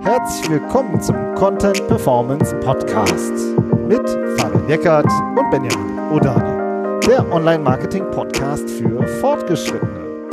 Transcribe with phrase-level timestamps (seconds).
[0.00, 3.32] Herzlich willkommen zum Content Performance Podcast
[3.88, 4.06] mit
[4.38, 10.28] Fabian Eckert und Benjamin Odani, der Online-Marketing-Podcast für Fortgeschrittene.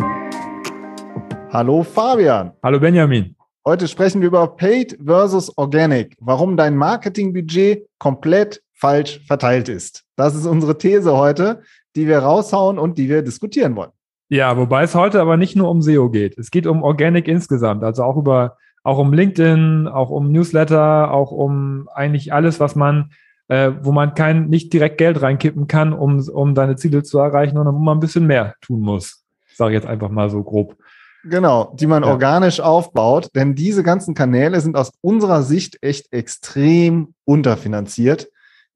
[1.51, 2.51] Hallo Fabian.
[2.63, 3.35] Hallo Benjamin.
[3.65, 10.03] Heute sprechen wir über Paid versus Organic, warum dein Marketingbudget komplett falsch verteilt ist.
[10.15, 11.61] Das ist unsere These heute,
[11.95, 13.91] die wir raushauen und die wir diskutieren wollen.
[14.31, 16.37] Ja, wobei es heute aber nicht nur um SEO geht.
[16.37, 21.31] Es geht um Organic insgesamt, also auch über auch um LinkedIn, auch um Newsletter, auch
[21.31, 23.11] um eigentlich alles, was man,
[23.49, 27.57] äh, wo man kein nicht direkt Geld reinkippen kann, um, um deine Ziele zu erreichen,
[27.57, 29.21] sondern wo man ein bisschen mehr tun muss.
[29.53, 30.77] Sage ich jetzt einfach mal so grob.
[31.25, 32.09] Genau, die man ja.
[32.09, 38.29] organisch aufbaut, denn diese ganzen Kanäle sind aus unserer Sicht echt extrem unterfinanziert.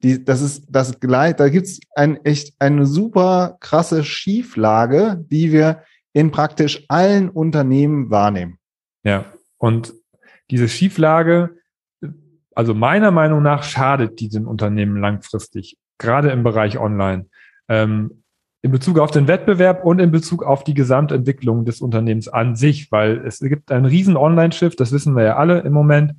[0.06, 5.82] Die, das ist das gleich, da gibt's ein echt eine super krasse Schieflage, die wir
[6.14, 8.60] in praktisch allen Unternehmen wahrnehmen.
[9.04, 9.26] Ja,
[9.58, 9.96] und
[10.52, 11.56] diese Schieflage,
[12.54, 17.26] also meiner Meinung nach, schadet diesem Unternehmen langfristig, gerade im Bereich Online.
[17.68, 18.22] Ähm,
[18.62, 22.92] in Bezug auf den Wettbewerb und in Bezug auf die Gesamtentwicklung des Unternehmens an sich,
[22.92, 26.14] weil es gibt einen riesen Online-Shift, das wissen wir ja alle im Moment,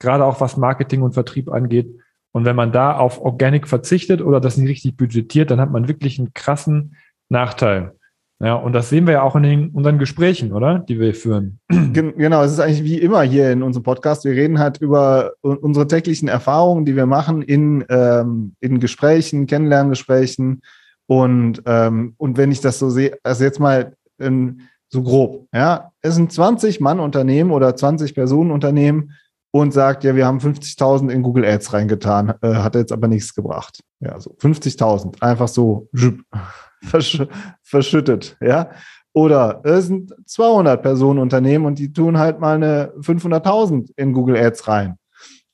[0.00, 1.88] gerade auch was Marketing und Vertrieb angeht.
[2.32, 5.88] Und wenn man da auf Organic verzichtet oder das nicht richtig budgetiert, dann hat man
[5.88, 6.96] wirklich einen krassen
[7.28, 7.92] Nachteil.
[8.40, 10.78] Ja, und das sehen wir ja auch in den, unseren Gesprächen, oder?
[10.78, 11.58] Die wir führen.
[11.68, 14.24] Genau, es ist eigentlich wie immer hier in unserem Podcast.
[14.24, 20.62] Wir reden halt über unsere täglichen Erfahrungen, die wir machen in, ähm, in Gesprächen, Kennenlerngesprächen.
[21.06, 25.90] Und, ähm, und wenn ich das so sehe, also jetzt mal ähm, so grob, ja,
[26.02, 29.14] es sind 20 Mann Unternehmen oder 20 Personen Unternehmen
[29.50, 33.34] und sagt, ja, wir haben 50.000 in Google Ads reingetan, äh, hat jetzt aber nichts
[33.34, 33.80] gebracht.
[34.00, 35.88] Ja, so 50.000, einfach so
[36.82, 37.22] versch
[37.62, 38.70] verschüttet, ja.
[39.14, 44.36] Oder es sind 200 Personen Unternehmen und die tun halt mal eine 500.000 in Google
[44.36, 44.96] Ads rein,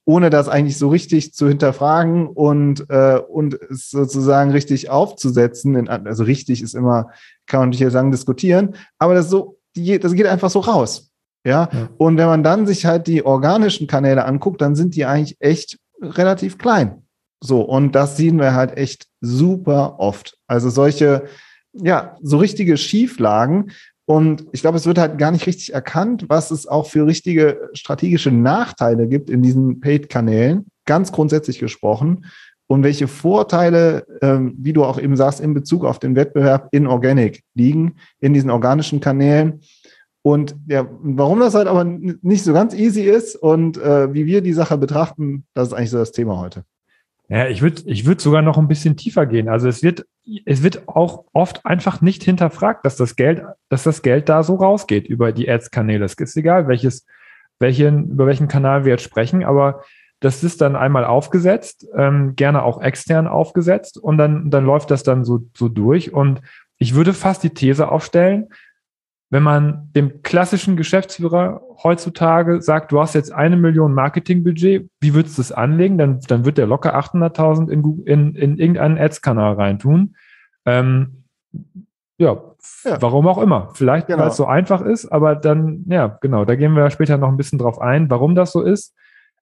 [0.05, 5.77] ohne das eigentlich so richtig zu hinterfragen und äh, und es sozusagen richtig aufzusetzen.
[5.77, 7.11] In, also richtig ist immer,
[7.47, 11.14] kann man natürlich sagen, diskutieren, aber das so, die, das geht einfach so raus.
[11.45, 11.69] Ja?
[11.73, 11.89] ja.
[11.99, 15.79] Und wenn man dann sich halt die organischen Kanäle anguckt, dann sind die eigentlich echt
[16.01, 17.03] relativ klein.
[17.43, 20.39] So, und das sehen wir halt echt super oft.
[20.47, 21.25] Also solche,
[21.75, 23.73] ja, so richtige Schieflagen.
[24.07, 27.71] Und ich glaube, es wird halt gar nicht richtig erkannt, was es auch für richtige
[27.75, 32.27] strategische Nachteile gibt in diesen Paid-Kanälen, ganz grundsätzlich gesprochen.
[32.67, 36.87] Und welche Vorteile, ähm, wie du auch eben sagst, in Bezug auf den Wettbewerb in
[36.87, 39.61] Organic liegen, in diesen organischen Kanälen.
[40.27, 44.41] Und ja, warum das halt aber nicht so ganz easy ist und äh, wie wir
[44.41, 46.65] die Sache betrachten, das ist eigentlich so das Thema heute.
[47.29, 49.51] Ja, ich würde ich würd sogar noch ein bisschen tiefer gehen.
[49.51, 50.07] Also es wird,
[50.47, 54.55] es wird auch oft einfach nicht hinterfragt, dass das Geld, dass das Geld da so
[54.55, 56.07] rausgeht über die Ads-Kanäle.
[56.07, 57.05] Es ist egal, welches,
[57.59, 59.83] welchen, über welchen Kanal wir jetzt sprechen, aber
[60.21, 65.03] das ist dann einmal aufgesetzt, ähm, gerne auch extern aufgesetzt und dann, dann läuft das
[65.03, 66.15] dann so, so durch.
[66.15, 66.41] Und
[66.79, 68.49] ich würde fast die These aufstellen,
[69.35, 75.39] wenn man dem klassischen Geschäftsführer heutzutage sagt, du hast jetzt eine Million Marketingbudget, wie würdest
[75.39, 75.99] du es anlegen?
[75.99, 80.15] Dann, dann wird der locker 800.000 in, in, in irgendeinen Ads-Kanal reintun.
[80.67, 81.25] Ähm,
[82.17, 82.41] ja,
[82.85, 83.71] ja, warum auch immer.
[83.75, 84.21] Vielleicht, genau.
[84.21, 87.37] weil es so einfach ist, aber dann, ja, genau, da gehen wir später noch ein
[87.37, 88.95] bisschen drauf ein, warum das so ist.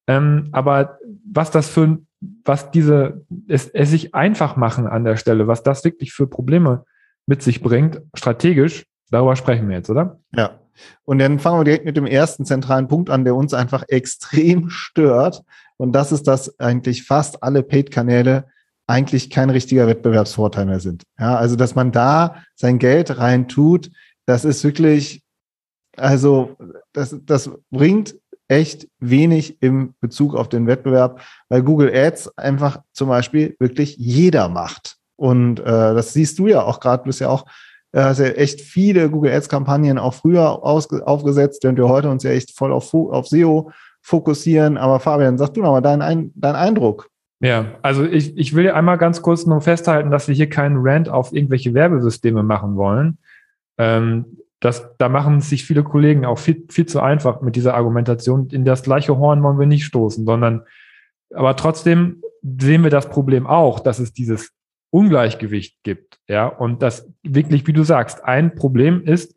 [0.07, 0.97] Ähm, aber
[1.31, 1.99] was das für,
[2.47, 6.87] was diese, es, es sich einfach machen an der Stelle, was das wirklich für Probleme
[7.27, 10.19] mit sich bringt, strategisch, Darüber sprechen wir jetzt, oder?
[10.35, 10.59] Ja.
[11.05, 14.71] Und dann fangen wir direkt mit dem ersten zentralen Punkt an, der uns einfach extrem
[14.71, 15.43] stört.
[15.77, 18.47] Und das ist, dass eigentlich fast alle Paid-Kanäle
[18.87, 21.05] eigentlich kein richtiger Wettbewerbsvorteil mehr sind.
[21.19, 23.91] Ja, also, dass man da sein Geld rein tut,
[24.25, 25.23] das ist wirklich,
[25.97, 26.57] also,
[26.93, 28.17] das, das bringt
[28.49, 31.21] echt wenig im Bezug auf den Wettbewerb,
[31.51, 34.97] weil Google Ads einfach zum Beispiel wirklich jeder macht.
[35.17, 37.45] Und äh, das siehst du ja auch gerade, bist ja auch
[37.93, 42.23] äh, hast ja echt viele Google Ads Kampagnen auch früher aufgesetzt, während wir heute uns
[42.23, 44.77] ja echt voll auf, auf SEO fokussieren.
[44.77, 47.09] Aber Fabian, sag du nochmal deinen dein Eindruck.
[47.41, 51.09] Ja, also ich, ich will einmal ganz kurz nur festhalten, dass wir hier keinen Rant
[51.09, 53.19] auf irgendwelche Werbesysteme machen wollen.
[53.79, 58.49] Ähm, das, da machen sich viele Kollegen auch viel, viel zu einfach mit dieser Argumentation.
[58.51, 60.63] In das gleiche Horn wollen wir nicht stoßen, sondern
[61.35, 64.53] aber trotzdem sehen wir das Problem auch, dass es dieses
[64.93, 66.19] Ungleichgewicht gibt.
[66.29, 69.35] Ja, und das wirklich, wie du sagst, ein Problem ist,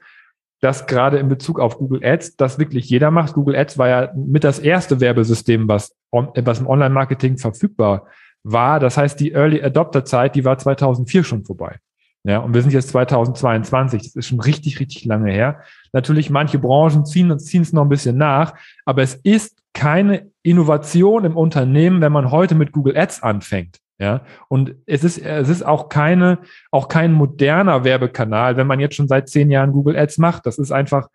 [0.62, 3.34] dass gerade in Bezug auf Google Ads das wirklich jeder macht.
[3.34, 8.08] Google Ads war ja mit das erste Werbesystem, was, was im Online-Marketing verfügbar
[8.44, 8.80] war.
[8.80, 11.78] Das heißt, die Early Adopter Zeit, die war 2004 schon vorbei.
[12.24, 14.02] Ja, und wir sind jetzt 2022.
[14.02, 15.62] Das ist schon richtig, richtig lange her.
[15.94, 21.26] Natürlich, manche Branchen ziehen, ziehen es noch ein bisschen nach, aber es ist keine Innovation
[21.26, 23.80] im Unternehmen, wenn man heute mit Google Ads anfängt.
[23.98, 26.40] Ja, und es ist, es ist auch keine,
[26.70, 30.46] auch kein moderner Werbekanal, wenn man jetzt schon seit zehn Jahren Google Ads macht.
[30.46, 31.08] Das ist einfach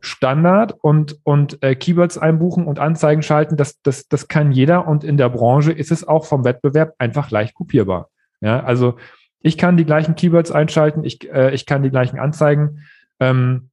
[0.00, 3.56] Standard und, und äh, Keywords einbuchen und Anzeigen schalten.
[3.56, 7.30] Das, das, das kann jeder und in der Branche ist es auch vom Wettbewerb einfach
[7.30, 8.08] leicht kopierbar.
[8.40, 8.96] Ja, also
[9.40, 12.80] ich kann die gleichen Keywords einschalten, ich, äh, ich kann die gleichen Anzeigen
[13.20, 13.68] ähm,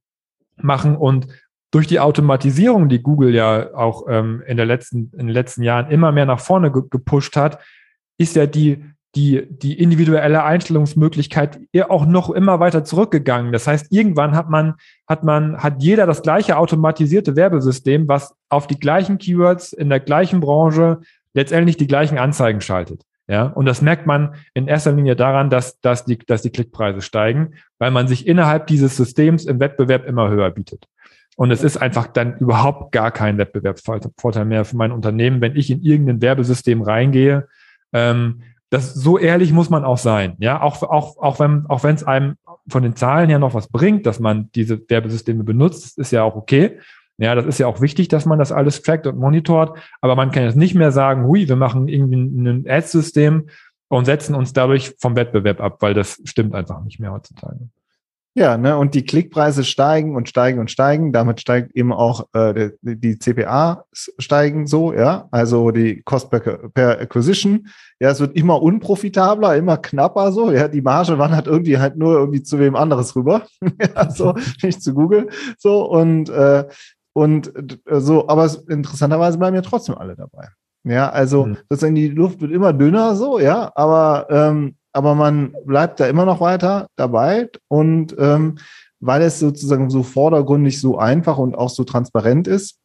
[0.56, 1.28] machen und
[1.70, 5.90] durch die Automatisierung, die Google ja auch ähm, in, der letzten, in den letzten Jahren
[5.90, 7.58] immer mehr nach vorne ge gepusht hat,
[8.20, 8.84] ist ja die,
[9.14, 11.58] die, die individuelle Einstellungsmöglichkeit
[11.88, 13.50] auch noch immer weiter zurückgegangen.
[13.50, 14.74] Das heißt, irgendwann hat man,
[15.08, 20.00] hat man, hat jeder das gleiche automatisierte Werbesystem, was auf die gleichen Keywords in der
[20.00, 21.00] gleichen Branche
[21.32, 23.02] letztendlich die gleichen Anzeigen schaltet.
[23.26, 27.00] Ja, und das merkt man in erster Linie daran, dass, dass, die, dass die Klickpreise
[27.00, 30.86] steigen, weil man sich innerhalb dieses Systems im Wettbewerb immer höher bietet.
[31.36, 35.70] Und es ist einfach dann überhaupt gar kein Wettbewerbsvorteil mehr für mein Unternehmen, wenn ich
[35.70, 37.46] in irgendein Werbesystem reingehe.
[37.92, 40.36] Ähm, das, so ehrlich muss man auch sein.
[40.38, 42.36] Ja, auch, auch, auch wenn, auch wenn es einem
[42.68, 46.36] von den Zahlen her noch was bringt, dass man diese Werbesysteme benutzt, ist ja auch
[46.36, 46.78] okay.
[47.18, 49.78] Ja, das ist ja auch wichtig, dass man das alles trackt und monitort.
[50.00, 53.48] Aber man kann jetzt nicht mehr sagen, hui, wir machen irgendwie ein Ads-System
[53.88, 57.68] und setzen uns dadurch vom Wettbewerb ab, weil das stimmt einfach nicht mehr heutzutage.
[58.34, 61.12] Ja, ne, und die Klickpreise steigen und steigen und steigen.
[61.12, 66.40] Damit steigt eben auch äh, die, die CPA steigen so, ja, also die Cost per,
[66.40, 67.66] per Acquisition.
[67.98, 70.52] Ja, es wird immer unprofitabler, immer knapper so.
[70.52, 73.46] Ja, die Marge wandert irgendwie halt nur irgendwie zu wem anderes rüber.
[73.96, 75.28] ja, so, nicht zu Google.
[75.58, 76.66] So, und äh,
[77.12, 77.52] und
[77.86, 80.48] äh, so, aber interessanterweise bleiben ja trotzdem alle dabei.
[80.84, 81.58] Ja, also mhm.
[81.68, 86.24] sozusagen die Luft wird immer dünner, so, ja, aber, ähm, aber man bleibt da immer
[86.24, 88.58] noch weiter dabei und ähm,
[89.00, 92.78] weil es sozusagen so vordergründig so einfach und auch so transparent ist,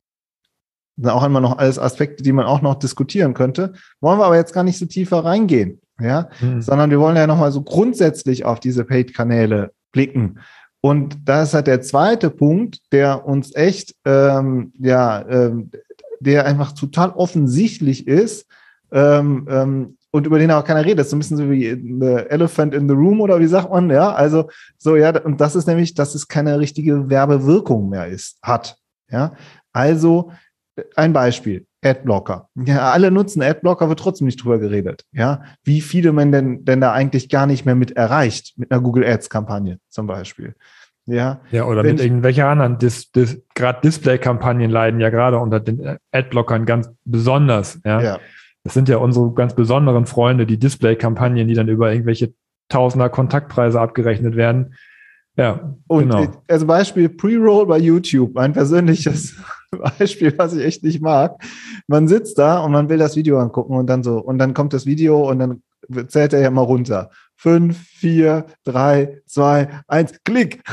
[0.97, 3.73] sind auch immer noch alles Aspekte, die man auch noch diskutieren könnte.
[3.99, 6.61] Wollen wir aber jetzt gar nicht so tiefer reingehen, ja, mhm.
[6.61, 10.39] sondern wir wollen ja nochmal so grundsätzlich auf diese Paid-Kanäle blicken
[10.85, 15.71] und da ist halt der zweite Punkt, der uns echt, ähm, ja, ähm,
[16.19, 18.45] der einfach total offensichtlich ist
[18.91, 21.00] ähm, ähm, und über den auch keiner redet.
[21.00, 23.69] Das ist so ein bisschen so wie The Elephant in the Room oder wie sagt
[23.69, 24.13] man, ja?
[24.13, 28.77] Also so, ja, und das ist nämlich, dass es keine richtige Werbewirkung mehr ist, hat.
[29.12, 29.33] Ja,
[29.73, 30.31] also
[30.95, 31.65] ein Beispiel.
[31.83, 32.50] Adblocker.
[32.56, 35.03] Ja, alle nutzen Adblocker, wird trotzdem nicht drüber geredet.
[35.12, 38.81] Ja, wie viele man denn, denn da eigentlich gar nicht mehr mit erreicht, mit einer
[38.81, 40.56] Google Ads Kampagne zum Beispiel.
[41.06, 45.97] Ja, ja oder mit irgendwelchen anderen, Dis, Dis, gerade Display-Kampagnen leiden ja gerade unter den
[46.12, 47.79] Adblockern ganz besonders.
[47.85, 48.01] Ja?
[48.01, 48.19] ja.
[48.65, 52.33] Das sind ja unsere ganz besonderen Freunde, die Display-Kampagnen, die dann über irgendwelche
[52.67, 54.73] Tausender Kontaktpreise abgerechnet werden.
[55.38, 56.25] Ja, und genau.
[56.47, 59.35] also Beispiel Pre-Roll bei YouTube, ein persönliches
[60.00, 61.44] Beispiel, was ich echt nicht mag.
[61.88, 64.73] Man sitzt da und man will das Video angucken und dann so, und dann kommt
[64.73, 65.62] das Video und dann
[66.07, 67.12] zählt er ja mal runter.
[67.37, 70.63] Fünf, vier, drei, zwei, eins, Klick.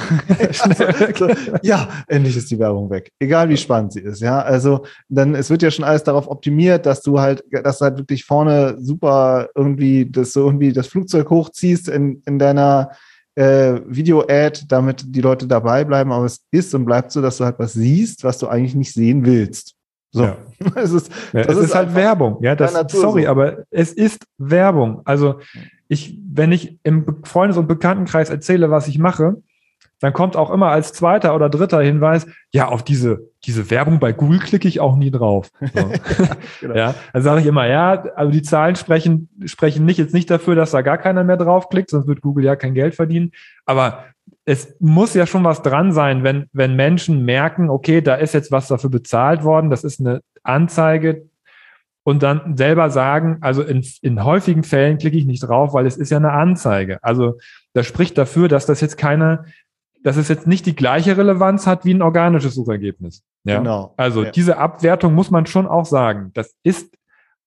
[0.63, 0.85] also,
[1.27, 3.11] so, ja, endlich ist die Werbung weg.
[3.19, 4.41] Egal wie spannend sie ist, ja.
[4.41, 7.99] Also dann, es wird ja schon alles darauf optimiert, dass du halt, dass du halt
[7.99, 12.91] wirklich vorne super irgendwie, dass du irgendwie das Flugzeug hochziehst in, in deiner
[13.35, 16.13] äh, Video-Ad, damit die Leute dabei bleiben.
[16.13, 18.93] Aber es ist und bleibt so, dass du halt was siehst, was du eigentlich nicht
[18.93, 19.75] sehen willst.
[20.13, 20.25] So.
[20.25, 20.37] Ja.
[20.77, 22.39] es ist, ja, es ist, ist halt Werbung.
[22.43, 23.29] Ja, das, sorry, so.
[23.29, 25.01] aber es ist Werbung.
[25.05, 25.41] Also
[25.89, 29.43] ich, wenn ich im Freundes- und Bekanntenkreis erzähle, was ich mache,
[30.01, 34.13] dann kommt auch immer als zweiter oder dritter Hinweis, ja, auf diese, diese Werbung bei
[34.13, 35.49] Google klicke ich auch nie drauf.
[35.61, 35.79] So.
[35.79, 36.75] ja, genau.
[36.75, 40.57] ja, dann sage ich immer, ja, also die Zahlen sprechen, sprechen nicht jetzt nicht dafür,
[40.57, 43.31] dass da gar keiner mehr draufklickt, sonst wird Google ja kein Geld verdienen.
[43.65, 44.05] Aber
[44.45, 48.51] es muss ja schon was dran sein, wenn, wenn Menschen merken, okay, da ist jetzt
[48.51, 51.29] was dafür bezahlt worden, das ist eine Anzeige
[52.05, 55.97] und dann selber sagen, also in, in häufigen Fällen klicke ich nicht drauf, weil es
[55.97, 57.03] ist ja eine Anzeige.
[57.03, 57.39] Also
[57.75, 59.45] das spricht dafür, dass das jetzt keine,
[60.03, 63.23] dass es jetzt nicht die gleiche Relevanz hat wie ein organisches Suchergebnis.
[63.45, 63.59] Ja?
[63.59, 63.95] Genau.
[63.97, 64.31] Also ja.
[64.33, 66.33] diese Abwertung muss man schon auch sagen.
[66.35, 66.97] Das ist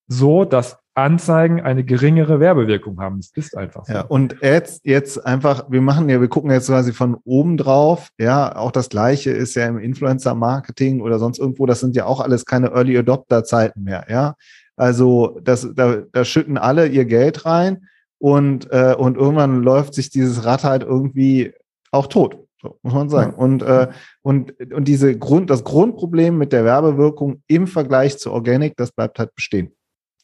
[0.08, 3.20] so, dass Anzeigen eine geringere Werbewirkung haben.
[3.20, 3.94] Das ist einfach so.
[3.94, 8.10] Ja, und jetzt, jetzt einfach, wir machen ja, wir gucken jetzt quasi von oben drauf.
[8.18, 11.66] Ja, auch das Gleiche ist ja im Influencer-Marketing oder sonst irgendwo.
[11.66, 14.06] Das sind ja auch alles keine Early Adopter-Zeiten mehr.
[14.10, 14.36] Ja,
[14.78, 17.88] also das, da, da schütten alle ihr Geld rein
[18.18, 21.54] und, äh, und irgendwann läuft sich dieses Rad halt irgendwie
[21.92, 22.38] auch tot.
[22.62, 23.34] So, muss man sagen.
[23.34, 23.38] Ja.
[23.38, 23.88] Und, äh,
[24.22, 29.20] und, und diese Grund, das Grundproblem mit der Werbewirkung im Vergleich zu Organic, das bleibt
[29.20, 29.72] halt bestehen.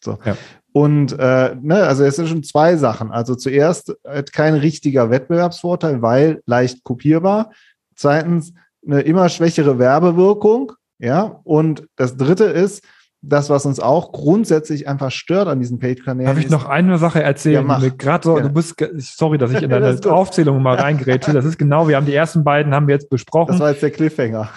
[0.04, 0.18] So.
[0.26, 0.36] Ja.
[0.74, 3.12] Und äh, ne, also es sind schon zwei Sachen.
[3.12, 7.52] Also zuerst äh, kein richtiger Wettbewerbsvorteil, weil leicht kopierbar.
[7.96, 8.54] Zweitens
[8.86, 10.72] eine immer schwächere Werbewirkung.
[11.00, 12.84] Ja, und das dritte ist,
[13.24, 16.34] das, was uns auch grundsätzlich einfach stört an diesen Paid-Kanälen.
[16.34, 17.68] Darf ich noch eine Sache erzählen?
[17.68, 18.44] Ja, Gerade so, ja.
[18.44, 21.32] du bist, sorry, dass ich in deine Aufzählung mal reingrätsche.
[21.32, 23.52] Das ist genau, wir haben die ersten beiden haben wir jetzt besprochen.
[23.52, 24.50] Das war jetzt der Cliffhanger.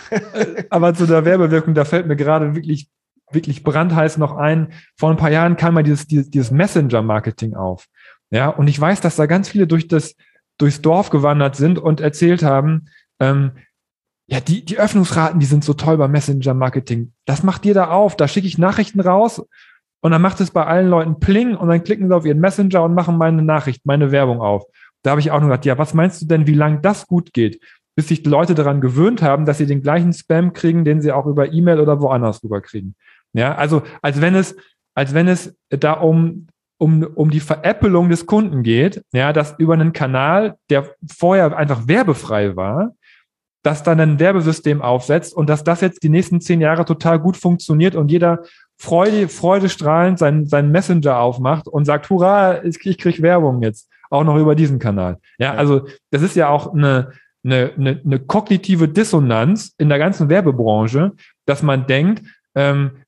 [0.71, 2.89] Aber zu der Werbewirkung, da fällt mir gerade wirklich,
[3.35, 4.73] wirklich brandheiß noch ein.
[4.97, 7.87] Vor ein paar Jahren kam mal dieses, dieses, dieses Messenger-Marketing auf.
[8.31, 10.17] Ja, und ich weiß, dass da ganz viele durch das,
[10.59, 12.89] durchs Dorf gewandert sind und erzählt haben,
[13.21, 13.53] ähm,
[14.27, 17.13] ja, die, die Öffnungsraten, die sind so toll beim Messenger-Marketing.
[17.27, 18.17] Das macht dir da auf.
[18.17, 19.45] Da schicke ich Nachrichten raus
[20.01, 22.83] und dann macht es bei allen Leuten Pling und dann klicken sie auf ihren Messenger
[22.83, 24.65] und machen meine Nachricht, meine Werbung auf.
[25.03, 27.33] Da habe ich auch nur gedacht, ja, was meinst du denn, wie lange das gut
[27.35, 27.63] geht?
[27.95, 31.13] Bis sich die Leute daran gewöhnt haben, dass sie den gleichen Spam kriegen, den sie
[31.13, 32.97] auch über E-Mail oder woanders rüber kriegen.
[33.35, 34.57] Ja, also als wenn es,
[34.95, 36.47] als wenn es da um,
[36.79, 41.87] um, um die Veräppelung des Kunden geht, ja, dass über einen Kanal, der vorher einfach
[41.87, 42.93] werbefrei war,
[43.63, 47.37] das dann ein Werbesystem aufsetzt und dass das jetzt die nächsten zehn Jahre total gut
[47.37, 48.43] funktioniert und jeder
[48.77, 54.25] Freude, freudestrahlend seinen, seinen Messenger aufmacht und sagt, hurra, ich, ich krieg Werbung jetzt, auch
[54.25, 55.19] noch über diesen Kanal.
[55.39, 57.13] Ja, also das ist ja auch eine,
[57.43, 61.13] eine, eine, eine kognitive Dissonanz in der ganzen Werbebranche,
[61.47, 62.23] dass man denkt,
[62.55, 63.04] ähm,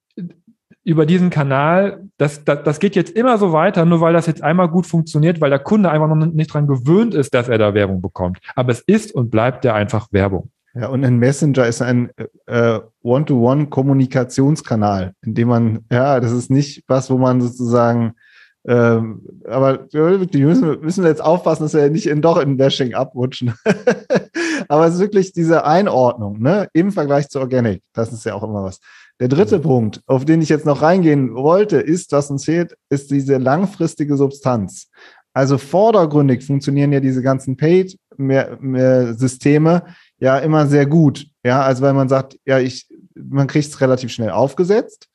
[0.86, 4.44] über diesen Kanal, das, das, das geht jetzt immer so weiter, nur weil das jetzt
[4.44, 7.74] einmal gut funktioniert, weil der Kunde einfach noch nicht dran gewöhnt ist, dass er da
[7.74, 8.38] Werbung bekommt.
[8.54, 10.52] Aber es ist und bleibt ja einfach Werbung.
[10.74, 12.10] Ja, und ein Messenger ist ein
[12.46, 18.12] äh, One-to-One-Kommunikationskanal, in dem man, ja, das ist nicht was, wo man sozusagen,
[18.68, 22.94] ähm, aber wirklich müssen, müssen wir jetzt aufpassen, dass wir nicht in, doch in Bashing
[22.94, 23.54] abrutschen.
[24.68, 27.82] aber es ist wirklich diese Einordnung, ne, im Vergleich zu Organic.
[27.92, 28.78] Das ist ja auch immer was.
[29.18, 33.10] Der dritte Punkt, auf den ich jetzt noch reingehen wollte, ist, was uns fehlt, ist
[33.10, 34.90] diese langfristige Substanz.
[35.32, 39.82] Also vordergründig funktionieren ja diese ganzen Paid-Systeme
[40.18, 41.26] ja immer sehr gut.
[41.44, 45.08] Ja, also weil man sagt, ja, ich, man kriegt es relativ schnell aufgesetzt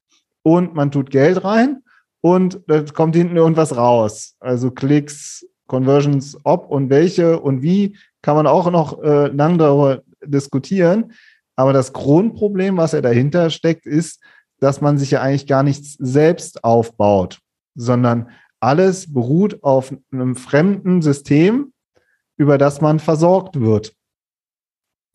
[0.43, 1.81] und man tut Geld rein
[2.21, 4.35] und da kommt hinten irgendwas raus.
[4.39, 10.03] Also Klicks, Conversions, ob und welche und wie, kann man auch noch äh, lang darüber
[10.23, 11.13] diskutieren.
[11.55, 14.21] Aber das Grundproblem, was ja dahinter steckt, ist,
[14.59, 17.39] dass man sich ja eigentlich gar nichts selbst aufbaut,
[17.75, 18.29] sondern
[18.59, 21.73] alles beruht auf einem fremden System,
[22.37, 23.95] über das man versorgt wird.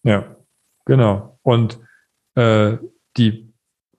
[0.02, 0.37] Ja,
[0.85, 1.38] genau.
[1.43, 1.81] Und
[2.35, 2.76] äh,
[3.16, 3.52] die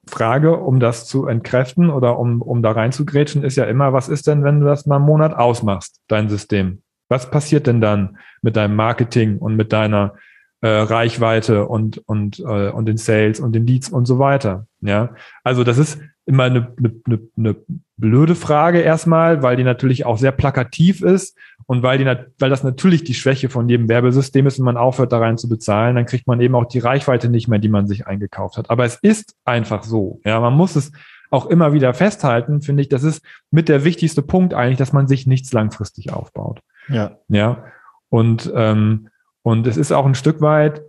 [0.06, 4.28] Frage, um das zu entkräften oder um, um da reinzugrätschen, ist ja immer, was ist
[4.28, 6.82] denn, wenn du das mal einen Monat ausmachst, dein System?
[7.10, 10.16] Was passiert denn dann mit deinem Marketing und mit deiner
[10.62, 14.66] äh, Reichweite und, und, äh, und den Sales und den Leads und so weiter.
[14.82, 15.10] Ja,
[15.44, 17.56] also das ist immer eine, eine, eine
[17.96, 22.64] blöde Frage erstmal, weil die natürlich auch sehr plakativ ist und weil die, weil das
[22.64, 26.06] natürlich die Schwäche von jedem Werbesystem ist, wenn man aufhört, da rein zu bezahlen, dann
[26.06, 28.70] kriegt man eben auch die Reichweite nicht mehr, die man sich eingekauft hat.
[28.70, 30.20] Aber es ist einfach so.
[30.26, 30.92] Ja, man muss es
[31.30, 35.08] auch immer wieder festhalten, finde ich, das ist mit der wichtigste Punkt eigentlich, dass man
[35.08, 36.62] sich nichts langfristig aufbaut.
[36.90, 37.18] Ja.
[37.28, 37.66] Ja.
[38.10, 39.10] Und ähm,
[39.48, 40.82] und es ist auch ein Stück weit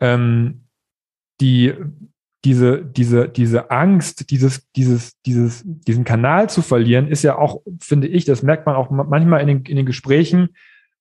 [0.00, 0.62] ähm,
[1.42, 1.74] die,
[2.46, 8.06] diese, diese, diese Angst, dieses, dieses, dieses, diesen Kanal zu verlieren, ist ja auch, finde
[8.06, 10.56] ich, das merkt man auch manchmal in den, in den Gesprächen,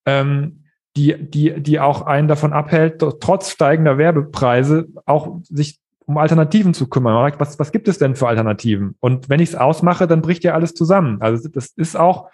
[0.05, 0.65] ähm,
[0.97, 6.89] die, die, die auch einen davon abhält, trotz steigender Werbepreise auch sich um Alternativen zu
[6.89, 7.13] kümmern.
[7.13, 8.97] Man sagt, was, was gibt es denn für Alternativen?
[8.99, 11.21] Und wenn ich es ausmache, dann bricht ja alles zusammen.
[11.21, 12.29] Also das ist auch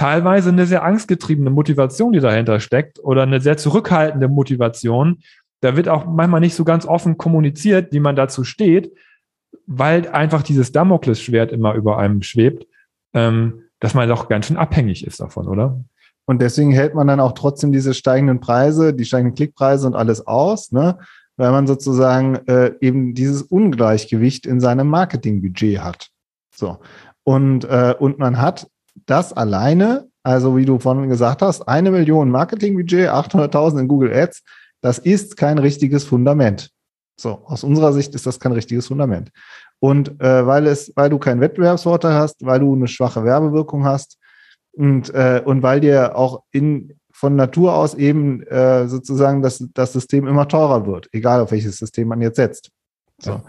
[0.00, 5.18] teilweise eine sehr angstgetriebene Motivation, die dahinter steckt oder eine sehr zurückhaltende Motivation.
[5.60, 8.96] Da wird auch manchmal nicht so ganz offen kommuniziert, wie man dazu steht,
[9.66, 12.66] weil einfach dieses Damoklesschwert immer über einem schwebt,
[13.12, 15.78] ähm, dass man doch ganz schön abhängig ist davon, oder?
[16.24, 20.26] Und deswegen hält man dann auch trotzdem diese steigenden Preise, die steigenden Klickpreise und alles
[20.26, 20.96] aus, ne?
[21.36, 26.08] weil man sozusagen äh, eben dieses Ungleichgewicht in seinem Marketingbudget hat.
[26.56, 26.78] So.
[27.22, 28.66] Und, äh, und man hat
[29.06, 34.42] das alleine, also wie du vorhin gesagt hast, eine Million Marketingbudget, 800.000 in Google Ads,
[34.80, 36.70] das ist kein richtiges Fundament.
[37.18, 39.30] So, aus unserer Sicht ist das kein richtiges Fundament.
[39.78, 44.18] Und äh, weil es, weil du keinen Wettbewerbsvorteil hast, weil du eine schwache Werbewirkung hast
[44.72, 49.92] und, äh, und weil dir auch in, von Natur aus eben äh, sozusagen das, das
[49.92, 52.70] System immer teurer wird, egal auf welches System man jetzt setzt.
[53.22, 53.42] So.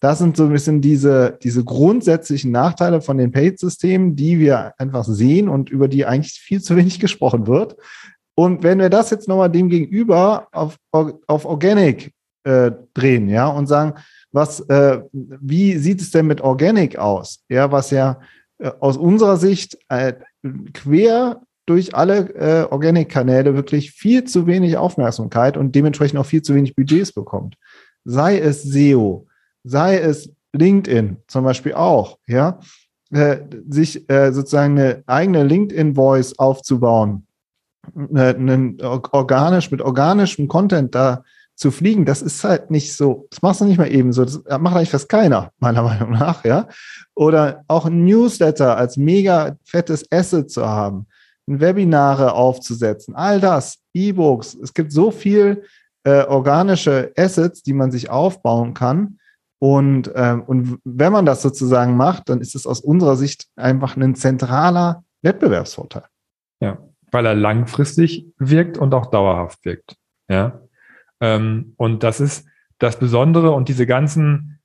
[0.00, 5.04] Das sind so ein bisschen diese, diese grundsätzlichen Nachteile von den Paid-Systemen, die wir einfach
[5.04, 7.76] sehen und über die eigentlich viel zu wenig gesprochen wird.
[8.34, 12.12] Und wenn wir das jetzt nochmal dem gegenüber auf, auf Organic
[12.44, 13.94] äh, drehen, ja, und sagen,
[14.30, 17.44] was, äh, wie sieht es denn mit Organic aus?
[17.48, 18.20] Ja, was ja
[18.58, 20.14] äh, aus unserer Sicht äh,
[20.72, 26.54] quer durch alle äh, Organic-Kanäle wirklich viel zu wenig Aufmerksamkeit und dementsprechend auch viel zu
[26.54, 27.56] wenig Budgets bekommt.
[28.10, 29.26] Sei es SEO,
[29.64, 32.58] sei es LinkedIn zum Beispiel auch, ja,
[33.10, 37.26] äh, sich äh, sozusagen eine eigene LinkedIn-Voice aufzubauen,
[38.14, 38.34] äh,
[39.12, 41.22] organisch mit organischem Content da
[41.54, 44.40] zu fliegen, das ist halt nicht so, das machst du nicht mal eben so, das
[44.58, 46.66] macht eigentlich fast keiner, meiner Meinung nach, ja.
[47.14, 51.06] Oder auch ein Newsletter als mega fettes Asset zu haben,
[51.46, 55.64] Webinare aufzusetzen, all das, E-Books, es gibt so viel
[56.04, 59.18] äh, organische Assets, die man sich aufbauen kann.
[59.60, 63.96] Und, ähm, und wenn man das sozusagen macht, dann ist es aus unserer Sicht einfach
[63.96, 66.04] ein zentraler Wettbewerbsvorteil.
[66.60, 66.78] Ja,
[67.10, 69.96] weil er langfristig wirkt und auch dauerhaft wirkt.
[70.28, 70.60] Ja.
[71.20, 72.46] Ähm, und das ist
[72.78, 74.60] das Besondere und diese ganzen,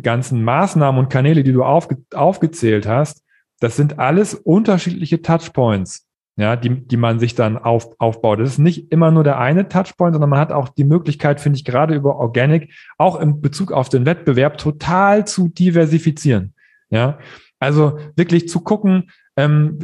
[0.00, 3.22] ganzen Maßnahmen und Kanäle, die du aufge, aufgezählt hast,
[3.60, 6.05] das sind alles unterschiedliche Touchpoints,
[6.36, 8.40] ja, die, die man sich dann auf, aufbaut.
[8.40, 11.56] Das ist nicht immer nur der eine Touchpoint, sondern man hat auch die Möglichkeit, finde
[11.56, 16.52] ich, gerade über Organic auch in Bezug auf den Wettbewerb total zu diversifizieren.
[16.90, 17.18] Ja,
[17.58, 19.78] also wirklich zu gucken, ähm,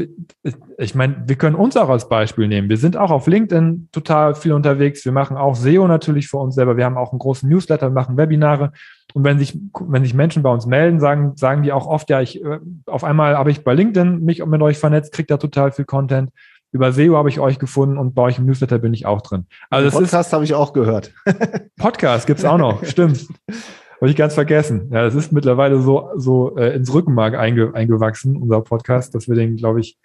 [0.79, 2.71] ich meine, wir können uns auch als Beispiel nehmen.
[2.71, 5.05] Wir sind auch auf LinkedIn total viel unterwegs.
[5.05, 6.79] Wir machen auch SEO natürlich für uns selber.
[6.79, 8.73] Wir haben auch einen großen Newsletter, wir machen Webinare.
[9.13, 12.23] Und wenn sich, wenn sich Menschen bei uns melden, sagen, sagen die auch oft, ja,
[12.23, 15.71] ich, äh, auf einmal habe ich bei LinkedIn mich mit euch vernetzt, kriegt da total
[15.71, 16.31] viel Content.
[16.71, 19.45] Über SEO habe ich euch gefunden und bei euch im Newsletter bin ich auch drin.
[19.69, 21.13] Also Podcast habe ich auch gehört.
[21.77, 23.27] Podcast gibt's auch noch, stimmt.
[24.03, 24.89] Habe ich ganz vergessen.
[24.91, 29.37] Ja, das ist mittlerweile so, so äh, ins Rückenmark einge, eingewachsen, unser Podcast, dass wir
[29.37, 29.97] den, glaube ich,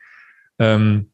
[0.60, 1.10] ähm,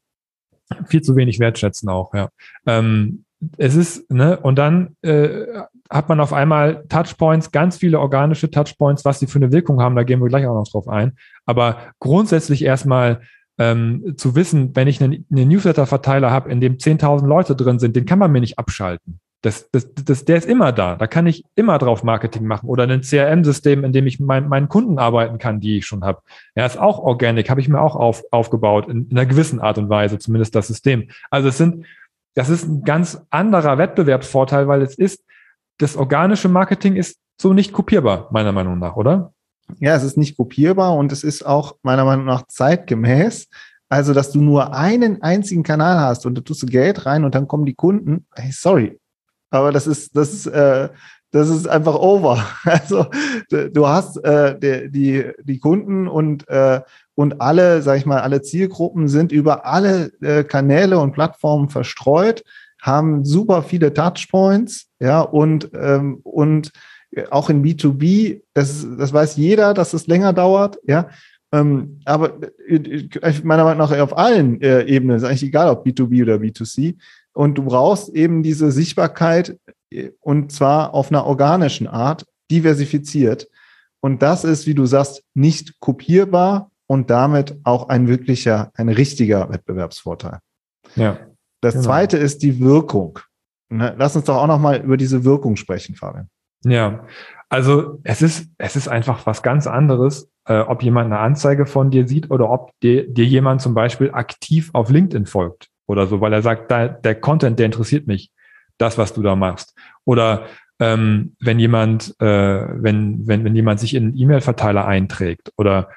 [0.84, 2.28] viel zu wenig wertschätzen auch, ja.
[2.66, 3.24] Ähm,
[3.56, 5.46] es ist, ne, und dann äh,
[5.88, 9.96] hat man auf einmal Touchpoints, ganz viele organische Touchpoints, was die für eine Wirkung haben,
[9.96, 11.16] da gehen wir gleich auch noch drauf ein.
[11.46, 13.22] Aber grundsätzlich erstmal
[13.56, 17.96] ähm, zu wissen, wenn ich einen, einen Newsletter-Verteiler habe, in dem 10.000 Leute drin sind,
[17.96, 19.20] den kann man mir nicht abschalten.
[19.44, 20.96] Das, das, das, der ist immer da.
[20.96, 24.70] Da kann ich immer drauf Marketing machen oder ein CRM-System, in dem ich mein, meinen
[24.70, 26.22] Kunden arbeiten kann, die ich schon habe.
[26.56, 29.76] Ja, ist auch organic, habe ich mir auch auf, aufgebaut, in, in einer gewissen Art
[29.76, 31.10] und Weise, zumindest das System.
[31.30, 31.84] Also es sind,
[32.32, 35.22] das ist ein ganz anderer Wettbewerbsvorteil, weil es ist,
[35.76, 39.34] das organische Marketing ist so nicht kopierbar, meiner Meinung nach, oder?
[39.78, 43.48] Ja, es ist nicht kopierbar und es ist auch meiner Meinung nach zeitgemäß.
[43.90, 47.34] Also, dass du nur einen einzigen Kanal hast und da tust du Geld rein und
[47.34, 48.26] dann kommen die Kunden.
[48.34, 48.98] Hey, sorry,
[49.54, 50.88] aber das ist, das ist, äh,
[51.30, 52.44] das ist einfach over.
[52.64, 53.06] Also
[53.50, 56.80] du hast äh, die, die, die Kunden und, äh,
[57.14, 62.44] und alle, sag ich mal, alle Zielgruppen sind über alle äh, Kanäle und Plattformen verstreut,
[62.80, 66.70] haben super viele Touchpoints, ja, und, ähm, und
[67.30, 71.08] auch in B2B, das, das weiß jeder, dass es länger dauert, ja.
[71.52, 73.08] Ähm, aber äh,
[73.44, 76.96] meiner Meinung nach auf allen äh, Ebenen, ist eigentlich egal, ob B2B oder B2C,
[77.34, 79.58] und du brauchst eben diese Sichtbarkeit
[79.90, 83.48] äh, und zwar auf einer organischen Art, diversifiziert.
[84.00, 89.50] Und das ist, wie du sagst, nicht kopierbar und damit auch ein wirklicher, ein richtiger
[89.50, 90.38] Wettbewerbsvorteil.
[90.94, 91.18] Ja.
[91.60, 91.86] Das genau.
[91.86, 93.18] zweite ist die Wirkung.
[93.70, 96.28] Ne, lass uns doch auch nochmal über diese Wirkung sprechen, Fabian.
[96.64, 97.06] Ja,
[97.48, 101.90] also es ist, es ist einfach was ganz anderes, äh, ob jemand eine Anzeige von
[101.90, 106.20] dir sieht oder ob dir, dir jemand zum Beispiel aktiv auf LinkedIn folgt oder so,
[106.20, 108.30] weil er sagt, da, der Content, der interessiert mich,
[108.78, 109.74] das, was du da machst.
[110.04, 110.46] Oder
[110.80, 115.52] ähm, wenn jemand, äh, wenn, wenn, wenn jemand sich in einen E-Mail-Verteiler einträgt.
[115.56, 115.88] Oder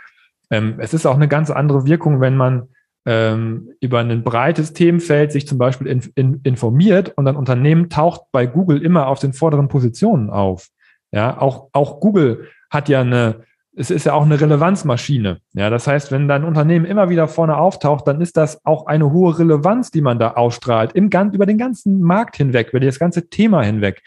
[0.52, 2.69] ähm, es ist auch eine ganz andere Wirkung, wenn man
[3.06, 8.23] ähm, über ein breites Themenfeld sich zum Beispiel in, in, informiert und ein Unternehmen taucht
[8.32, 10.67] bei Google immer auf den vorderen Positionen auf.
[11.12, 13.45] Ja, auch, auch Google hat ja eine,
[13.77, 15.37] es ist ja auch eine Relevanzmaschine.
[15.53, 19.11] Ja, das heißt, wenn dein Unternehmen immer wieder vorne auftaucht, dann ist das auch eine
[19.11, 23.29] hohe Relevanz, die man da ausstrahlt, im, über den ganzen Markt hinweg, über das ganze
[23.29, 24.01] Thema hinweg.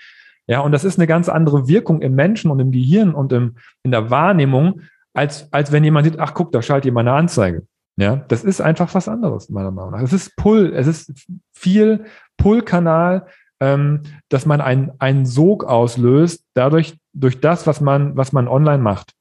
[0.49, 3.55] Ja, und das ist eine ganz andere Wirkung im Menschen und im Gehirn und im,
[3.85, 4.81] in der Wahrnehmung,
[5.15, 7.63] als, als wenn jemand sieht, ach guck, da schaltet jemand eine Anzeige.
[7.97, 10.03] Ja, das ist einfach was anderes, meiner Meinung nach.
[10.03, 12.07] Es ist Pull, es ist viel
[12.39, 13.27] Pull-Kanal,
[13.61, 18.83] ähm, dass man einen, einen Sog auslöst, dadurch, durch das, was man, was man online
[18.83, 19.13] macht.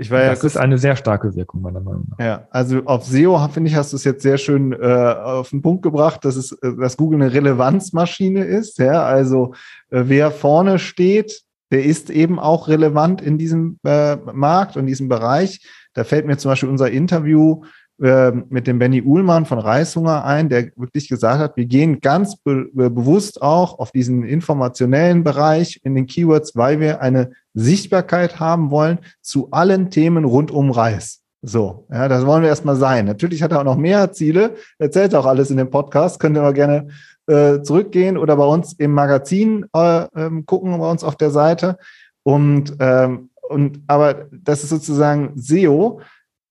[0.00, 2.24] Ich war ja das ist eine sehr starke Wirkung, meiner Meinung nach.
[2.24, 5.60] Ja, also auf SEO, finde ich, hast du es jetzt sehr schön äh, auf den
[5.60, 8.78] Punkt gebracht, dass, es, äh, dass Google eine Relevanzmaschine ist.
[8.78, 9.52] Ja, also
[9.90, 15.08] äh, wer vorne steht, der ist eben auch relevant in diesem äh, Markt und diesem
[15.08, 15.60] Bereich.
[15.92, 17.62] Da fällt mir zum Beispiel unser Interview
[18.02, 22.36] äh, mit dem Benny Uhlmann von Reishunger ein, der wirklich gesagt hat, wir gehen ganz
[22.36, 28.70] be bewusst auch auf diesen informationellen Bereich in den Keywords, weil wir eine Sichtbarkeit haben
[28.70, 31.20] wollen zu allen Themen rund um Reis.
[31.42, 33.06] So, ja, das wollen wir erstmal sein.
[33.06, 36.42] Natürlich hat er auch noch mehr Ziele, erzählt auch alles in dem Podcast, könnt ihr
[36.42, 36.88] mal gerne
[37.26, 41.78] äh, zurückgehen oder bei uns im Magazin äh, ähm, gucken, bei uns auf der Seite.
[42.22, 46.00] Und, ähm, und aber das ist sozusagen SEO.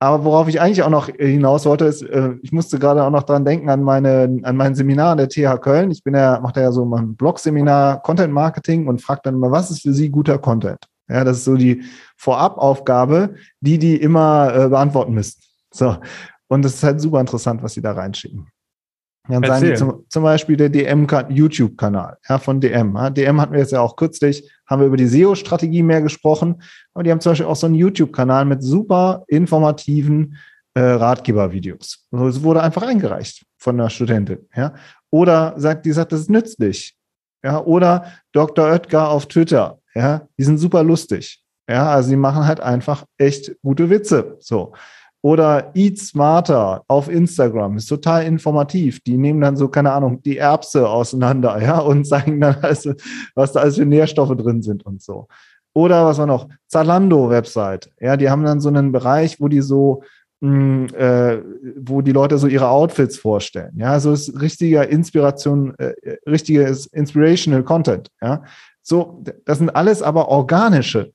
[0.02, 3.24] Aber worauf ich eigentlich auch noch hinaus wollte, ist, äh, ich musste gerade auch noch
[3.24, 5.92] dran denken an meine, an mein Seminar an der TH Köln.
[5.92, 9.52] Ich bin ja, mache da ja so mein Blog-Seminar Content Marketing und frage dann immer,
[9.52, 10.80] was ist für Sie guter Content?
[11.10, 11.84] Ja, das ist so die
[12.16, 15.42] Vorabaufgabe, die die immer äh, beantworten müssen.
[15.74, 15.98] So.
[16.48, 18.48] Und das ist halt super interessant, was sie da reinschicken.
[19.30, 22.96] Dann sagen die zum, zum Beispiel der DM-YouTube-Kanal ja, von DM.
[22.96, 26.62] Ja, DM hatten wir jetzt ja auch kürzlich, haben wir über die SEO-Strategie mehr gesprochen.
[26.94, 30.38] Aber die haben zum Beispiel auch so einen YouTube-Kanal mit super informativen
[30.74, 32.08] äh, Ratgebervideos.
[32.12, 34.40] Also es wurde einfach eingereicht von einer Studentin.
[34.56, 34.74] Ja.
[35.12, 36.96] Oder sagt, die sagt, das ist nützlich.
[37.44, 37.64] Ja.
[37.64, 38.66] Oder Dr.
[38.66, 39.80] Oetker auf Twitter.
[39.94, 40.28] Ja.
[40.38, 41.44] Die sind super lustig.
[41.70, 44.38] Ja, also die machen halt einfach echt gute Witze.
[44.40, 44.74] So.
[45.22, 49.02] Oder Eat Smarter auf Instagram ist total informativ.
[49.02, 52.94] Die nehmen dann so, keine Ahnung, die Erbse auseinander, ja, und zeigen dann also,
[53.36, 55.28] was da alles für Nährstoffe drin sind und so.
[55.74, 56.48] Oder was war noch?
[56.68, 57.92] Zalando-Website.
[58.00, 60.04] Ja, die haben dann so einen Bereich, wo die so,
[60.40, 61.42] mh, hm, äh,
[61.78, 63.74] wo die Leute so ihre Outfits vorstellen.
[63.76, 65.94] Ja, so ist richtiger Inspiration, äh,
[66.28, 68.10] richtiges Inspirational Content.
[68.22, 68.44] Ja,
[68.82, 71.12] so, das sind alles aber organische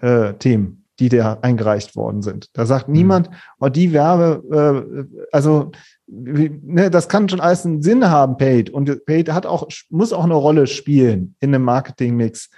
[0.00, 2.48] äh, Themen die da eingereicht worden sind.
[2.54, 2.94] Da sagt mhm.
[2.94, 3.30] niemand,
[3.60, 5.70] oh, die Werbe, äh, also
[6.06, 8.70] ne, das kann schon alles einen Sinn haben, Paid.
[8.70, 12.50] Und Paid hat auch, muss auch eine Rolle spielen in einem Marketingmix.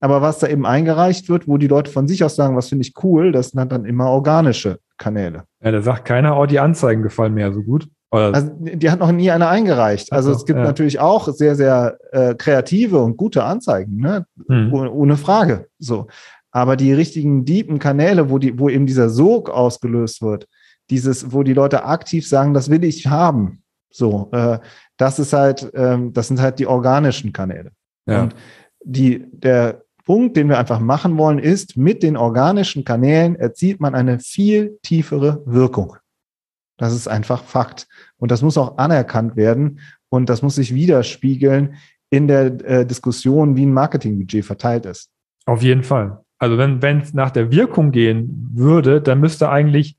[0.00, 2.84] Aber was da eben eingereicht wird, wo die Leute von sich aus sagen, was finde
[2.84, 5.44] ich cool, das sind dann immer organische Kanäle.
[5.62, 7.88] Ja, da sagt keiner, oh, die Anzeigen gefallen mir so gut.
[8.10, 10.12] Oder also, die hat noch nie einer eingereicht.
[10.12, 10.64] Also, es gibt ja.
[10.64, 14.26] natürlich auch sehr, sehr äh, kreative und gute Anzeigen, ne?
[14.48, 14.72] Hm.
[14.72, 15.68] Ohne, ohne Frage.
[15.78, 16.08] So.
[16.52, 20.46] Aber die richtigen deepen Kanäle, wo die, wo eben dieser Sog ausgelöst wird,
[20.90, 23.62] dieses, wo die Leute aktiv sagen, das will ich haben.
[23.90, 24.58] So, äh,
[24.96, 27.72] das ist halt, ähm, das sind halt die organischen Kanäle.
[28.06, 28.22] Ja.
[28.22, 28.34] Und
[28.84, 33.94] die, der Punkt, den wir einfach machen wollen, ist, mit den organischen Kanälen erzielt man
[33.94, 35.96] eine viel tiefere Wirkung.
[36.76, 37.86] Das ist einfach Fakt.
[38.18, 41.76] Und das muss auch anerkannt werden und das muss sich widerspiegeln
[42.10, 45.10] in der äh, Diskussion, wie ein Marketingbudget verteilt ist.
[45.46, 46.20] Auf jeden Fall.
[46.42, 49.96] Also wenn es nach der Wirkung gehen würde, dann müsste eigentlich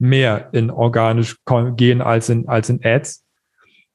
[0.00, 1.36] mehr in organisch
[1.76, 3.24] gehen als in, als in Ads.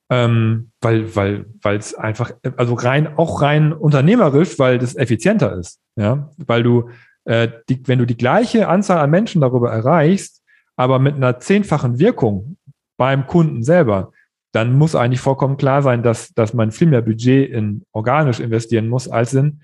[0.10, 5.82] Ähm, weil, weil, weil es einfach, also rein, auch rein unternehmerisch, weil das effizienter ist.
[5.98, 6.92] Ja, weil du,
[7.26, 10.42] äh, die, wenn du die gleiche Anzahl an Menschen darüber erreichst,
[10.78, 12.56] aber mit einer zehnfachen Wirkung
[12.96, 14.14] beim Kunden selber,
[14.54, 18.88] dann muss eigentlich vollkommen klar sein, dass, dass man viel mehr Budget in organisch investieren
[18.88, 19.60] muss als in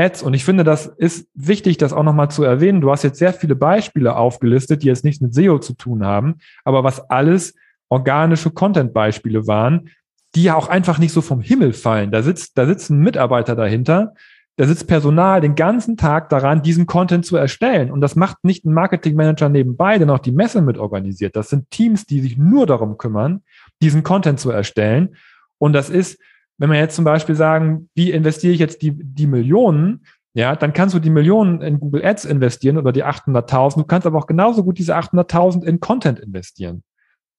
[0.00, 0.22] Ads.
[0.22, 2.80] Und ich finde, das ist wichtig, das auch nochmal zu erwähnen.
[2.80, 6.36] Du hast jetzt sehr viele Beispiele aufgelistet, die jetzt nichts mit SEO zu tun haben,
[6.64, 7.54] aber was alles
[7.88, 9.90] organische Content-Beispiele waren,
[10.34, 12.12] die ja auch einfach nicht so vom Himmel fallen.
[12.12, 14.14] Da sitzt, da sitzt ein Mitarbeiter dahinter,
[14.56, 17.90] da sitzt Personal den ganzen Tag daran, diesen Content zu erstellen.
[17.90, 21.34] Und das macht nicht ein Marketingmanager nebenbei, der noch die Messe mit organisiert.
[21.34, 23.42] Das sind Teams, die sich nur darum kümmern,
[23.82, 25.16] diesen Content zu erstellen.
[25.58, 26.18] Und das ist
[26.60, 30.74] wenn wir jetzt zum Beispiel sagen, wie investiere ich jetzt die, die Millionen, ja, dann
[30.74, 33.78] kannst du die Millionen in Google Ads investieren oder die 800.000.
[33.78, 36.82] Du kannst aber auch genauso gut diese 800.000 in Content investieren.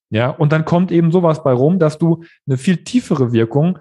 [0.09, 3.77] Ja, und dann kommt eben sowas bei rum, dass du eine viel tiefere Wirkung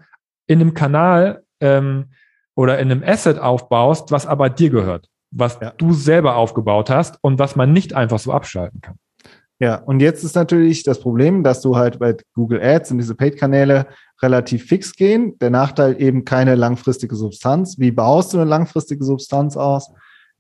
[0.47, 2.11] in einem Kanal ähm,
[2.55, 5.73] oder in einem Asset aufbaust, was aber dir gehört, was ja.
[5.79, 8.97] du selber aufgebaut hast und was man nicht einfach so abschalten kann.
[9.61, 13.15] Ja, und jetzt ist natürlich das Problem, dass du halt bei Google Ads und diese
[13.15, 13.87] Paid-Kanäle
[14.23, 15.39] relativ fix gehen.
[15.39, 17.79] Der Nachteil eben keine langfristige Substanz.
[17.79, 19.91] Wie baust du eine langfristige Substanz aus?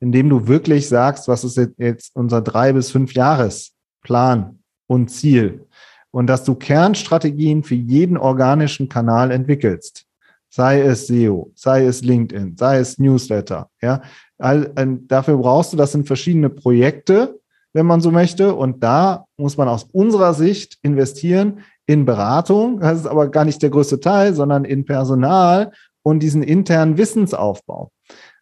[0.00, 5.66] Indem du wirklich sagst, was ist jetzt unser drei bis fünf Jahresplan und Ziel?
[6.10, 10.06] Und dass du Kernstrategien für jeden organischen Kanal entwickelst.
[10.48, 13.68] Sei es SEO, sei es LinkedIn, sei es Newsletter.
[13.82, 14.00] Ja,
[14.38, 14.72] All,
[15.06, 17.38] dafür brauchst du, das sind verschiedene Projekte,
[17.72, 18.54] wenn man so möchte.
[18.54, 22.80] Und da muss man aus unserer Sicht investieren in Beratung.
[22.80, 27.90] Das ist aber gar nicht der größte Teil, sondern in Personal und diesen internen Wissensaufbau.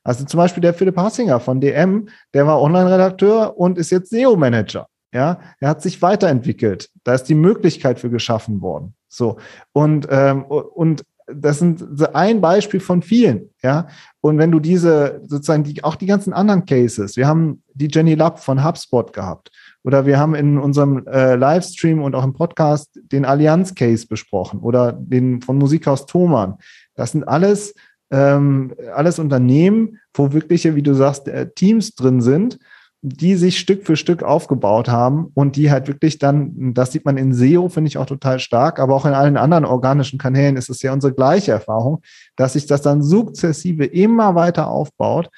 [0.05, 4.87] Also zum Beispiel der Philipp Hassinger von DM, der war Online-Redakteur und ist jetzt SEO-Manager.
[5.13, 6.91] Ja, er hat sich weiterentwickelt.
[7.05, 8.95] Da ist die Möglichkeit für geschaffen worden.
[9.09, 9.39] So
[9.73, 13.89] und ähm, und das sind ein Beispiel von vielen, ja.
[14.21, 18.15] Und wenn du diese sozusagen die, auch die ganzen anderen Cases, wir haben die Jenny
[18.15, 19.51] Lapp von HubSpot gehabt
[19.85, 24.61] oder wir haben in unserem äh, Livestream und auch im Podcast den Allianz Case besprochen
[24.61, 26.57] oder den von Musikhaus Thomann.
[26.95, 27.75] Das sind alles
[28.11, 32.59] ähm, alles Unternehmen, wo wirkliche, wie du sagst, äh, Teams drin sind
[33.01, 37.17] die sich Stück für Stück aufgebaut haben und die halt wirklich dann, das sieht man
[37.17, 40.69] in SEO, finde ich auch total stark, aber auch in allen anderen organischen Kanälen ist
[40.69, 42.03] es ja unsere gleiche Erfahrung,
[42.35, 45.31] dass sich das dann sukzessive immer weiter aufbaut.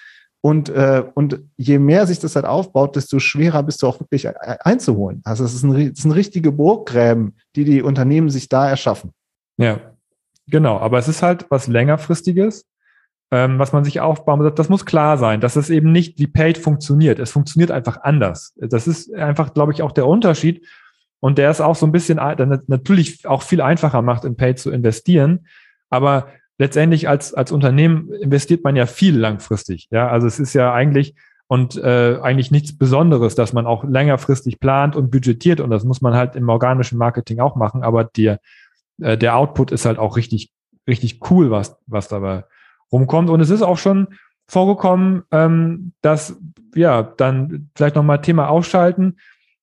[0.42, 4.26] Und, äh, und je mehr sich das halt aufbaut, desto schwerer bist du auch wirklich
[4.64, 5.20] einzuholen.
[5.24, 9.12] Also es, ein, sind richtige Burggräben, die die Unternehmen sich da erschaffen.
[9.58, 9.80] Ja,
[10.46, 10.78] genau.
[10.78, 12.64] Aber es ist halt was längerfristiges
[13.30, 14.54] was man sich aufbauen muss.
[14.54, 17.18] Das muss klar sein, dass es eben nicht wie Paid funktioniert.
[17.18, 18.54] Es funktioniert einfach anders.
[18.56, 20.66] Das ist einfach, glaube ich, auch der Unterschied.
[21.20, 22.16] Und der ist auch so ein bisschen,
[22.66, 25.46] natürlich auch viel einfacher macht, in Paid zu investieren.
[25.90, 29.88] Aber letztendlich als, als Unternehmen investiert man ja viel langfristig.
[29.90, 31.14] Ja, also es ist ja eigentlich,
[31.46, 36.00] und äh, eigentlich nichts Besonderes, dass man auch längerfristig plant und budgetiert und das muss
[36.00, 38.38] man halt im organischen Marketing auch machen, aber der,
[39.00, 40.52] äh, der Output ist halt auch richtig,
[40.86, 42.44] richtig cool, was, was dabei
[42.92, 43.30] rumkommt.
[43.30, 44.08] Und es ist auch schon
[44.46, 46.36] vorgekommen, ähm, dass,
[46.74, 49.16] ja, dann vielleicht nochmal Thema ausschalten.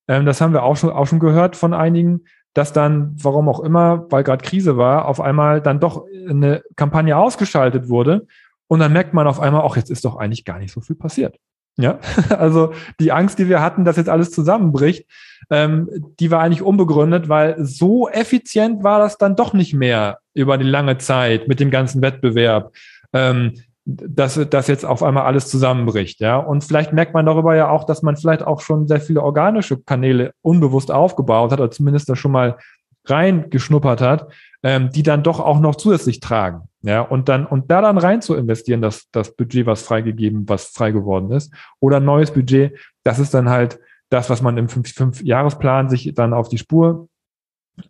[0.07, 2.21] Ähm, das haben wir auch schon, auch schon gehört von einigen,
[2.53, 7.15] dass dann, warum auch immer, weil gerade Krise war, auf einmal dann doch eine Kampagne
[7.17, 8.27] ausgeschaltet wurde.
[8.67, 10.95] Und dann merkt man auf einmal, auch jetzt ist doch eigentlich gar nicht so viel
[10.95, 11.37] passiert.
[11.77, 15.05] Ja, also die Angst, die wir hatten, dass jetzt alles zusammenbricht,
[15.49, 20.57] ähm, die war eigentlich unbegründet, weil so effizient war das dann doch nicht mehr über
[20.57, 22.73] die lange Zeit mit dem ganzen Wettbewerb
[23.13, 23.53] ähm,
[23.85, 26.37] dass das jetzt auf einmal alles zusammenbricht, ja.
[26.37, 29.81] Und vielleicht merkt man darüber ja auch, dass man vielleicht auch schon sehr viele organische
[29.81, 32.57] Kanäle unbewusst aufgebaut hat oder zumindest da schon mal
[33.05, 36.99] reingeschnuppert hat, ähm, die dann doch auch noch zusätzlich tragen, ja.
[36.99, 40.91] Und dann und da dann rein zu investieren, dass das Budget, was freigegeben, was frei
[40.91, 46.13] geworden ist, oder neues Budget, das ist dann halt das, was man im Fünf-Jahresplan sich
[46.13, 47.07] dann auf die Spur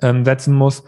[0.01, 0.83] ähm, setzen muss.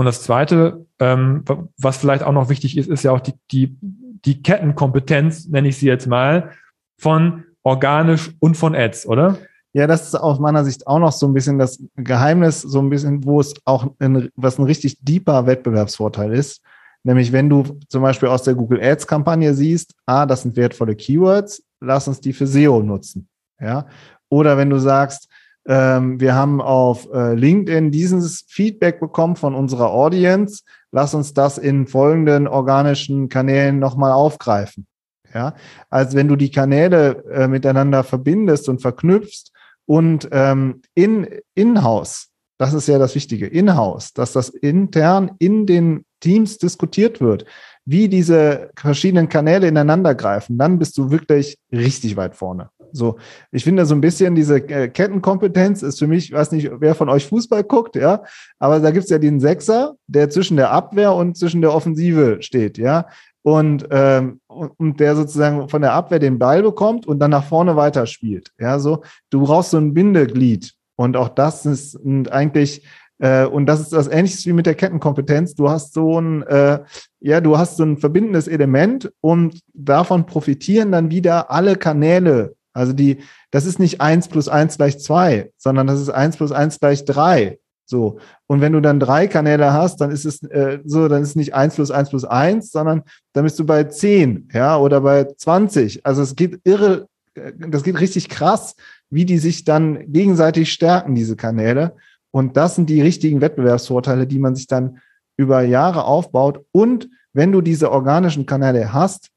[0.00, 1.44] Und das Zweite, ähm,
[1.76, 3.76] was vielleicht auch noch wichtig ist, ist ja auch die, die,
[4.24, 6.52] die Kettenkompetenz, nenne ich sie jetzt mal,
[6.96, 9.36] von organisch und von Ads, oder?
[9.74, 12.88] Ja, das ist aus meiner Sicht auch noch so ein bisschen das Geheimnis, so ein
[12.88, 16.62] bisschen, wo es auch, ein, was ein richtig deeper Wettbewerbsvorteil ist.
[17.02, 20.96] Nämlich, wenn du zum Beispiel aus der Google Ads Kampagne siehst, ah, das sind wertvolle
[20.96, 23.28] Keywords, lass uns die für SEO nutzen.
[23.60, 23.84] Ja.
[24.30, 25.28] Oder wenn du sagst,
[25.70, 30.64] ähm, wir haben auf äh, LinkedIn dieses Feedback bekommen von unserer Audience.
[30.90, 34.88] Lass uns das in folgenden organischen Kanälen nochmal aufgreifen.
[35.32, 35.54] Ja,
[35.88, 39.52] also wenn du die Kanäle äh, miteinander verbindest und verknüpfst
[39.86, 46.04] und ähm, in in-house, das ist ja das Wichtige, in-house, dass das intern in den
[46.18, 47.44] Teams diskutiert wird,
[47.84, 52.70] wie diese verschiedenen Kanäle ineinander greifen, dann bist du wirklich richtig weit vorne.
[52.92, 53.18] So,
[53.52, 57.08] ich finde so ein bisschen diese äh, Kettenkompetenz ist für mich, weiß nicht, wer von
[57.08, 58.22] euch Fußball guckt, ja,
[58.58, 62.78] aber da gibt's ja den Sechser, der zwischen der Abwehr und zwischen der Offensive steht,
[62.78, 63.06] ja.
[63.42, 67.74] Und, ähm, und der sozusagen von der Abwehr den Ball bekommt und dann nach vorne
[67.74, 68.50] weiterspielt.
[68.58, 70.74] Ja, so, du brauchst so ein Bindeglied.
[70.96, 71.98] Und auch das ist
[72.30, 72.84] eigentlich
[73.20, 75.54] äh, und das ist das Ähnliches wie mit der Kettenkompetenz.
[75.54, 76.80] Du hast so ein, äh,
[77.20, 82.92] ja, du hast so ein verbindendes Element und davon profitieren dann wieder alle Kanäle also
[82.92, 83.18] die,
[83.50, 87.04] das ist nicht eins plus eins gleich zwei, sondern das ist eins plus eins gleich
[87.04, 87.58] drei.
[87.84, 88.20] So.
[88.46, 91.36] Und wenn du dann drei Kanäle hast, dann ist es äh, so, dann ist es
[91.36, 93.02] nicht eins plus eins plus eins, sondern
[93.32, 96.06] dann bist du bei zehn, ja, oder bei zwanzig.
[96.06, 98.76] Also es geht irre, äh, das geht richtig krass,
[99.10, 101.96] wie die sich dann gegenseitig stärken, diese Kanäle.
[102.30, 105.00] Und das sind die richtigen Wettbewerbsvorteile, die man sich dann
[105.36, 106.64] über Jahre aufbaut.
[106.70, 109.30] Und wenn du diese organischen Kanäle hast,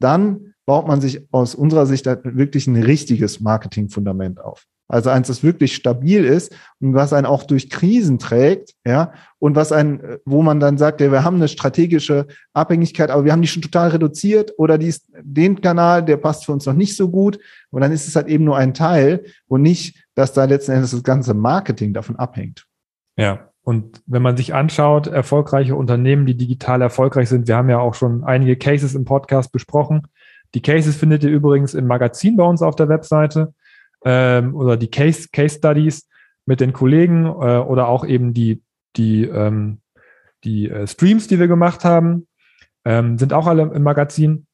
[0.00, 4.66] dann baut man sich aus unserer Sicht halt wirklich ein richtiges Marketingfundament auf.
[4.86, 9.56] Also eins, das wirklich stabil ist und was einen auch durch Krisen trägt, ja, und
[9.56, 13.40] was ein, wo man dann sagt, ja, wir haben eine strategische Abhängigkeit, aber wir haben
[13.40, 16.98] die schon total reduziert oder die ist, den Kanal, der passt für uns noch nicht
[16.98, 17.38] so gut.
[17.70, 20.90] Und dann ist es halt eben nur ein Teil und nicht, dass da letzten Endes
[20.90, 22.66] das ganze Marketing davon abhängt.
[23.16, 23.48] Ja.
[23.62, 27.94] Und wenn man sich anschaut, erfolgreiche Unternehmen, die digital erfolgreich sind, wir haben ja auch
[27.94, 30.08] schon einige Cases im Podcast besprochen,
[30.54, 33.54] die Cases findet ihr übrigens im Magazin bei uns auf der Webseite
[34.04, 36.08] ähm, oder die Case, Case Studies
[36.46, 38.62] mit den Kollegen äh, oder auch eben die,
[38.96, 39.80] die, ähm,
[40.44, 42.26] die äh, Streams, die wir gemacht haben,
[42.84, 44.46] ähm, sind auch alle im Magazin.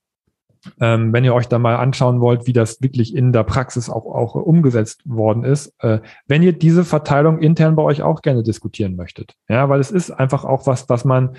[0.80, 4.06] Ähm, wenn ihr euch da mal anschauen wollt, wie das wirklich in der Praxis auch,
[4.06, 8.96] auch umgesetzt worden ist, äh, wenn ihr diese Verteilung intern bei euch auch gerne diskutieren
[8.96, 9.34] möchtet.
[9.46, 11.36] Ja, weil es ist einfach auch was, was man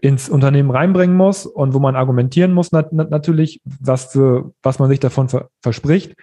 [0.00, 4.16] ins Unternehmen reinbringen muss und wo man argumentieren muss nat natürlich, was
[4.62, 6.14] was man sich davon ver verspricht.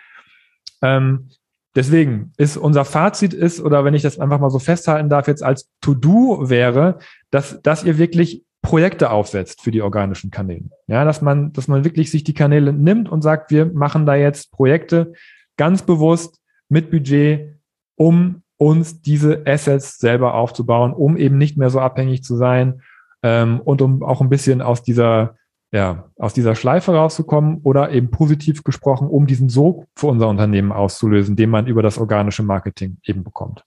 [0.82, 1.30] Ähm,
[1.76, 5.44] deswegen ist unser Fazit ist oder wenn ich das einfach mal so festhalten darf jetzt
[5.44, 7.00] als To-Do wäre,
[7.32, 10.70] dass dass ihr wirklich Projekte aufsetzt für die organischen Kanäle.
[10.88, 14.16] Ja, dass man dass man wirklich sich die Kanäle nimmt und sagt, wir machen da
[14.16, 15.14] jetzt Projekte,
[15.58, 17.60] ganz bewusst mit Budget,
[17.96, 22.82] um uns diese Assets selber aufzubauen, um eben nicht mehr so abhängig zu sein
[23.26, 25.36] ähm, und um auch ein bisschen aus dieser,
[25.72, 30.72] ja, aus dieser Schleife rauszukommen oder eben positiv gesprochen, um diesen Sog für unser Unternehmen
[30.72, 33.64] auszulösen, den man über das organische Marketing eben bekommt.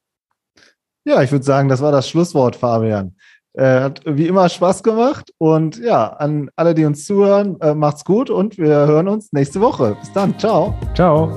[1.05, 3.17] Ja, ich würde sagen, das war das Schlusswort, Fabian.
[3.55, 8.05] Äh, hat wie immer Spaß gemacht und ja, an alle, die uns zuhören, äh, macht's
[8.05, 9.97] gut und wir hören uns nächste Woche.
[9.99, 10.39] Bis dann.
[10.39, 10.75] Ciao.
[10.95, 11.33] Ciao.